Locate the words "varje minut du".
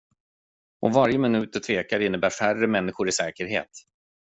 0.93-1.59